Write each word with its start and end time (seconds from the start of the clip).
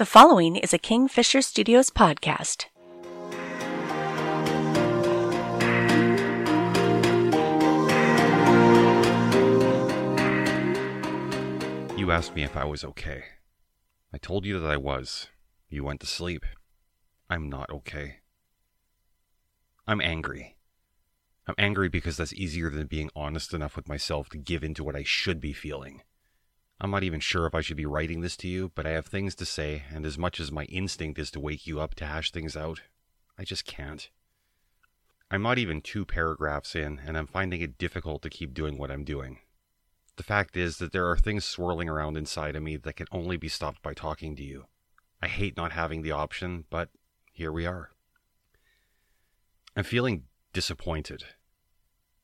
The 0.00 0.06
following 0.06 0.56
is 0.56 0.72
a 0.72 0.78
Kingfisher 0.78 1.42
Studios 1.42 1.90
podcast. 1.90 2.64
You 11.98 12.10
asked 12.10 12.34
me 12.34 12.44
if 12.44 12.56
I 12.56 12.64
was 12.64 12.82
okay. 12.82 13.24
I 14.10 14.16
told 14.16 14.46
you 14.46 14.58
that 14.58 14.70
I 14.70 14.78
was. 14.78 15.26
You 15.68 15.84
went 15.84 16.00
to 16.00 16.06
sleep. 16.06 16.46
I'm 17.28 17.50
not 17.50 17.68
okay. 17.68 18.20
I'm 19.86 20.00
angry. 20.00 20.56
I'm 21.46 21.56
angry 21.58 21.90
because 21.90 22.16
that's 22.16 22.32
easier 22.32 22.70
than 22.70 22.86
being 22.86 23.10
honest 23.14 23.52
enough 23.52 23.76
with 23.76 23.86
myself 23.86 24.30
to 24.30 24.38
give 24.38 24.64
in 24.64 24.72
to 24.76 24.84
what 24.84 24.96
I 24.96 25.02
should 25.02 25.42
be 25.42 25.52
feeling. 25.52 26.00
I'm 26.82 26.90
not 26.90 27.02
even 27.02 27.20
sure 27.20 27.46
if 27.46 27.54
I 27.54 27.60
should 27.60 27.76
be 27.76 27.84
writing 27.84 28.22
this 28.22 28.38
to 28.38 28.48
you, 28.48 28.72
but 28.74 28.86
I 28.86 28.90
have 28.90 29.06
things 29.06 29.34
to 29.34 29.44
say, 29.44 29.82
and 29.92 30.06
as 30.06 30.16
much 30.16 30.40
as 30.40 30.50
my 30.50 30.64
instinct 30.64 31.18
is 31.18 31.30
to 31.32 31.40
wake 31.40 31.66
you 31.66 31.78
up 31.78 31.94
to 31.96 32.06
hash 32.06 32.30
things 32.30 32.56
out, 32.56 32.80
I 33.38 33.44
just 33.44 33.66
can't. 33.66 34.08
I'm 35.30 35.42
not 35.42 35.58
even 35.58 35.82
two 35.82 36.06
paragraphs 36.06 36.74
in, 36.74 37.02
and 37.06 37.18
I'm 37.18 37.26
finding 37.26 37.60
it 37.60 37.76
difficult 37.76 38.22
to 38.22 38.30
keep 38.30 38.54
doing 38.54 38.78
what 38.78 38.90
I'm 38.90 39.04
doing. 39.04 39.40
The 40.16 40.22
fact 40.22 40.56
is 40.56 40.78
that 40.78 40.92
there 40.92 41.06
are 41.06 41.18
things 41.18 41.44
swirling 41.44 41.88
around 41.88 42.16
inside 42.16 42.56
of 42.56 42.62
me 42.62 42.78
that 42.78 42.96
can 42.96 43.06
only 43.12 43.36
be 43.36 43.48
stopped 43.48 43.82
by 43.82 43.92
talking 43.92 44.34
to 44.36 44.42
you. 44.42 44.64
I 45.20 45.28
hate 45.28 45.58
not 45.58 45.72
having 45.72 46.00
the 46.00 46.12
option, 46.12 46.64
but 46.70 46.88
here 47.30 47.52
we 47.52 47.66
are. 47.66 47.90
I'm 49.76 49.84
feeling 49.84 50.24
disappointed. 50.54 51.24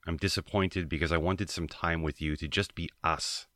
I'm 0.06 0.16
disappointed 0.16 0.88
because 0.88 1.12
I 1.12 1.18
wanted 1.18 1.50
some 1.50 1.68
time 1.68 2.02
with 2.02 2.22
you 2.22 2.36
to 2.36 2.48
just 2.48 2.74
be 2.74 2.88
us 3.04 3.46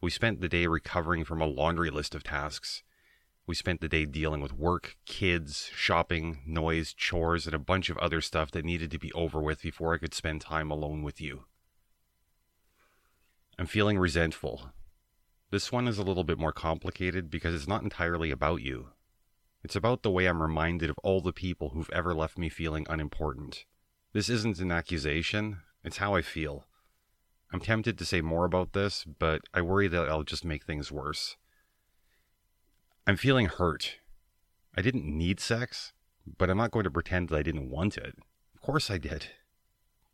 we 0.00 0.10
spent 0.10 0.40
the 0.40 0.48
day 0.48 0.66
recovering 0.66 1.24
from 1.24 1.40
a 1.40 1.46
laundry 1.46 1.90
list 1.90 2.14
of 2.14 2.22
tasks. 2.22 2.82
We 3.46 3.54
spent 3.54 3.80
the 3.80 3.88
day 3.88 4.04
dealing 4.04 4.40
with 4.40 4.52
work, 4.52 4.96
kids, 5.06 5.70
shopping, 5.74 6.40
noise, 6.46 6.92
chores, 6.92 7.46
and 7.46 7.54
a 7.54 7.58
bunch 7.58 7.88
of 7.88 7.98
other 7.98 8.20
stuff 8.20 8.50
that 8.50 8.64
needed 8.64 8.90
to 8.90 8.98
be 8.98 9.12
over 9.12 9.40
with 9.40 9.62
before 9.62 9.94
I 9.94 9.98
could 9.98 10.14
spend 10.14 10.42
time 10.42 10.70
alone 10.70 11.02
with 11.02 11.20
you. 11.20 11.44
I'm 13.58 13.66
feeling 13.66 13.98
resentful. 13.98 14.70
This 15.50 15.72
one 15.72 15.88
is 15.88 15.98
a 15.98 16.02
little 16.02 16.24
bit 16.24 16.38
more 16.38 16.52
complicated 16.52 17.30
because 17.30 17.54
it's 17.54 17.66
not 17.66 17.82
entirely 17.82 18.30
about 18.30 18.60
you. 18.60 18.90
It's 19.64 19.74
about 19.74 20.02
the 20.02 20.10
way 20.10 20.26
I'm 20.26 20.42
reminded 20.42 20.90
of 20.90 20.98
all 21.02 21.20
the 21.20 21.32
people 21.32 21.70
who've 21.70 21.90
ever 21.90 22.14
left 22.14 22.38
me 22.38 22.48
feeling 22.48 22.86
unimportant. 22.88 23.64
This 24.12 24.28
isn't 24.28 24.60
an 24.60 24.70
accusation, 24.70 25.58
it's 25.82 25.96
how 25.96 26.14
I 26.14 26.22
feel. 26.22 26.66
I'm 27.52 27.60
tempted 27.60 27.96
to 27.98 28.04
say 28.04 28.20
more 28.20 28.44
about 28.44 28.72
this, 28.72 29.04
but 29.04 29.42
I 29.54 29.62
worry 29.62 29.88
that 29.88 30.08
I'll 30.08 30.22
just 30.22 30.44
make 30.44 30.64
things 30.64 30.92
worse. 30.92 31.36
I'm 33.06 33.16
feeling 33.16 33.46
hurt. 33.46 33.96
I 34.76 34.82
didn't 34.82 35.06
need 35.06 35.40
sex, 35.40 35.92
but 36.36 36.50
I'm 36.50 36.58
not 36.58 36.72
going 36.72 36.84
to 36.84 36.90
pretend 36.90 37.28
that 37.28 37.36
I 37.36 37.42
didn't 37.42 37.70
want 37.70 37.96
it. 37.96 38.16
Of 38.54 38.60
course 38.60 38.90
I 38.90 38.98
did. 38.98 39.28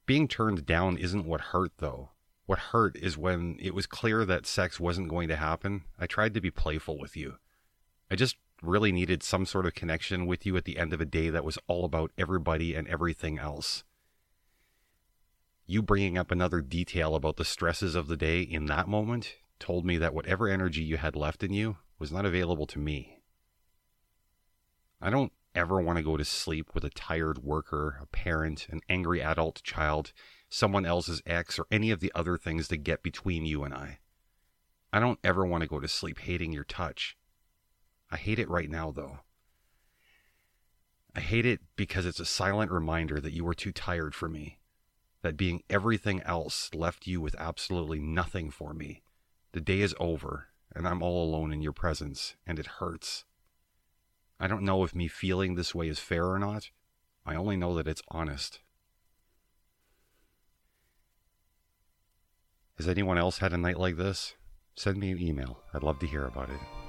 Being 0.07 0.29
turned 0.29 0.65
down 0.65 0.97
isn't 0.97 1.27
what 1.27 1.41
hurt, 1.41 1.73
though. 1.79 2.11
What 2.47 2.59
hurt 2.59 2.95
is 2.97 3.19
when 3.19 3.57
it 3.61 3.75
was 3.75 3.87
clear 3.87 4.25
that 4.25 4.47
sex 4.47 4.79
wasn't 4.79 5.09
going 5.09 5.29
to 5.29 5.37
happen. 5.37 5.85
I 5.99 6.07
tried 6.07 6.35
to 6.35 6.41
be 6.41 6.51
playful 6.51 6.99
with 6.99 7.17
you. 7.17 7.39
I 8.11 8.15
just 8.15 8.37
really 8.63 8.93
needed 8.93 9.23
some 9.23 9.45
sort 9.45 9.67
of 9.67 9.75
connection 9.75 10.27
with 10.27 10.47
you 10.47 10.57
at 10.57 10.65
the 10.65 10.79
end 10.79 10.93
of 10.93 11.01
a 11.01 11.07
day 11.07 11.31
that 11.31 11.45
was 11.45 11.59
all 11.67 11.85
about 11.85 12.13
everybody 12.17 12.75
and 12.75 12.87
everything 12.87 13.39
else 13.39 13.83
you 15.67 15.81
bringing 15.81 16.19
up 16.19 16.31
another 16.31 16.61
detail 16.61 17.15
about 17.15 17.37
the 17.37 17.45
stresses 17.45 17.95
of 17.95 18.07
the 18.07 18.17
day 18.17 18.43
in 18.43 18.67
that 18.67 18.87
moment 18.87 19.37
told 19.59 19.87
me 19.87 19.97
that 19.97 20.15
whatever 20.15 20.49
energy 20.49 20.83
you 20.83 20.99
had 20.99 21.17
left 21.17 21.43
in 21.43 21.53
you 21.53 21.77
was 21.99 22.13
not 22.13 22.27
available 22.27 22.67
to 22.67 22.79
me. 22.79 23.21
I 25.01 25.09
don't 25.09 25.33
ever 25.55 25.81
want 25.81 25.97
to 25.97 26.03
go 26.03 26.17
to 26.17 26.25
sleep 26.25 26.75
with 26.75 26.85
a 26.85 26.91
tired 26.91 27.39
worker, 27.39 27.99
a 28.03 28.07
parent, 28.07 28.67
an 28.71 28.81
angry 28.91 29.23
adult 29.23 29.63
child, 29.63 30.13
someone 30.51 30.85
else's 30.85 31.23
ex, 31.25 31.59
or 31.59 31.67
any 31.71 31.91
of 31.91 32.01
the 32.01 32.13
other 32.15 32.37
things 32.37 32.69
that 32.69 32.79
get 32.79 33.03
between 33.03 33.47
you 33.47 33.65
and 33.65 33.73
I. 33.73 34.01
I 34.93 35.01
don't 35.01 35.19
ever 35.25 35.47
want 35.47 35.63
to 35.63 35.69
go 35.69 35.81
to 35.81 35.89
sleep 35.89 36.19
hating 36.21 36.53
your 36.53 36.65
touch. 36.65 37.17
I 38.11 38.17
hate 38.17 38.39
it 38.39 38.51
right 38.51 38.71
now, 38.71 38.91
though. 38.91 39.21
I 41.17 41.21
hate 41.21 41.47
it 41.47 41.61
because 41.77 42.07
it's 42.07 42.21
a 42.21 42.25
silent 42.25 42.71
reminder 42.71 43.21
that 43.21 43.33
you 43.33 43.45
were 43.45 43.55
too 43.55 43.73
tired 43.73 44.15
for 44.15 44.29
me 44.29 44.59
that 45.25 45.39
being 45.39 45.63
everything 45.71 46.21
else 46.25 46.69
left 46.75 47.07
you 47.07 47.19
with 47.19 47.35
absolutely 47.39 47.99
nothing 47.99 48.51
for 48.51 48.75
me. 48.75 49.03
The 49.53 49.61
day 49.61 49.81
is 49.81 49.95
over, 49.99 50.49
and 50.77 50.87
I'm 50.87 51.03
all 51.03 51.25
alone 51.25 51.51
in 51.51 51.63
your 51.63 51.73
presence, 51.73 52.37
and 52.47 52.59
it 52.59 52.67
hurts. 52.67 53.25
I 54.39 54.49
don't 54.49 54.65
know 54.65 54.85
if 54.85 54.95
me 54.95 55.09
feeling 55.09 55.55
this 55.55 55.75
way 55.75 55.89
is 55.89 55.99
fair 55.99 56.27
or 56.27 56.39
not. 56.39 56.69
I 57.25 57.37
only 57.37 57.57
know 57.57 57.75
that 57.75 57.89
it's 57.89 58.03
honest. 58.09 58.61
Has 62.77 62.87
anyone 62.87 63.17
else 63.17 63.39
had 63.39 63.55
a 63.55 63.57
night 63.57 63.79
like 63.79 63.97
this? 63.97 64.35
Send 64.77 64.99
me 64.99 65.11
an 65.11 65.19
email. 65.19 65.61
I'd 65.73 65.83
love 65.83 66.01
to 66.01 66.07
hear 66.07 66.27
about 66.27 66.51
it. 66.51 66.84